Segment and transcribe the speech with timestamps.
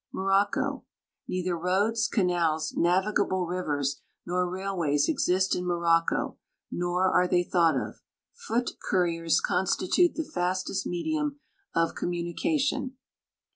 [0.11, 0.83] Morocco.
[1.27, 6.37] Neither roads, canals, navigable rivers, nor railways exist in jNlorocco,
[6.71, 8.01] nor are they thought of.
[8.33, 11.39] Foot couriers constitute the fastest medium
[11.75, 12.97] of communication.